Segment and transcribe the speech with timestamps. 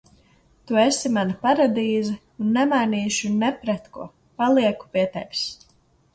[0.69, 2.15] Tu esi mana paradīze
[2.45, 4.09] un nemainīšu ne pret ko,
[4.43, 5.47] palieku pie tevis.